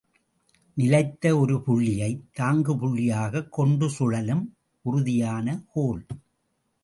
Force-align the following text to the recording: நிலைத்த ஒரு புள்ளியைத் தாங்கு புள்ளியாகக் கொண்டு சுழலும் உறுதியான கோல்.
நிலைத்த 0.73 1.37
ஒரு 1.37 1.57
புள்ளியைத் 1.57 2.23
தாங்கு 2.39 2.73
புள்ளியாகக் 2.75 3.49
கொண்டு 3.49 3.89
சுழலும் 3.89 4.55
உறுதியான 4.81 5.63
கோல். 5.73 6.05